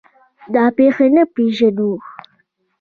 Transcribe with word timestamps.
دا 0.53 0.63
بېخي 0.75 1.07
نه 1.15 1.23
پېژنو. 1.33 1.91